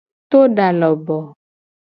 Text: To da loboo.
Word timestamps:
To 0.29 0.39
da 0.55 0.67
loboo. 0.79 1.23